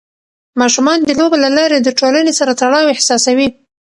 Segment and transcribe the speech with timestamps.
[0.61, 3.47] ماشومان د لوبو له لارې د ټولنې سره تړاو احساسوي.